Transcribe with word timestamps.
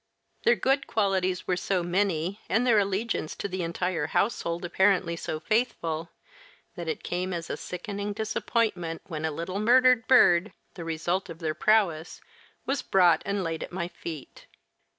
Their 0.45 0.55
good 0.55 0.87
qualities 0.87 1.45
were 1.45 1.55
so 1.55 1.83
many, 1.83 2.39
and 2.49 2.65
their 2.65 2.79
allegiance 2.79 3.35
to 3.35 3.47
the 3.47 3.61
entire 3.61 4.07
household 4.07 4.65
apparently 4.65 5.15
so 5.15 5.39
faithful, 5.39 6.09
that 6.75 6.87
it 6.87 7.03
came 7.03 7.33
as 7.35 7.51
a 7.51 7.55
sickening 7.55 8.11
disappointment 8.11 9.03
when 9.05 9.25
a 9.25 9.31
little 9.31 9.59
murdered 9.59 10.07
bird, 10.07 10.53
the 10.73 10.83
result 10.83 11.29
of 11.29 11.37
their 11.37 11.53
prowess, 11.53 12.19
was 12.65 12.81
brought 12.81 13.21
and 13.27 13.43
laid 13.43 13.61
at 13.61 13.71
my 13.71 13.87
feet. 13.89 14.47